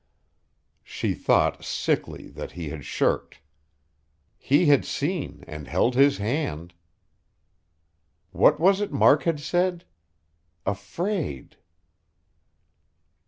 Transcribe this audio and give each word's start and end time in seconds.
She 0.83 1.13
thought, 1.13 1.63
sickly, 1.63 2.27
that 2.31 2.53
he 2.53 2.69
had 2.69 2.83
shirked; 2.85 3.39
he 4.35 4.65
had 4.65 4.83
seen, 4.83 5.43
and 5.45 5.67
held 5.67 5.93
his 5.93 6.17
hand.... 6.17 6.73
What 8.31 8.59
was 8.59 8.81
it 8.81 8.91
Mark 8.91 9.21
had 9.25 9.39
said? 9.39 9.85
Afraid.... 10.65 11.55